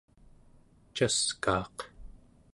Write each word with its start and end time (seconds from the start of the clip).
caskaaq 0.95 1.77